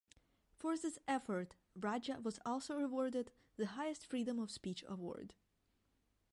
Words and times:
For 0.55 0.75
this 0.75 0.97
effort 1.07 1.53
Raja 1.75 2.21
was 2.23 2.39
also 2.43 2.75
rewarded 2.75 3.31
the 3.55 3.67
highest 3.77 4.07
Freedom 4.07 4.39
of 4.39 4.49
Speech 4.49 4.83
award. 4.87 5.35